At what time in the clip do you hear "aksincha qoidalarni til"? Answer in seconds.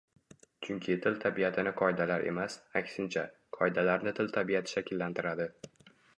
2.81-4.35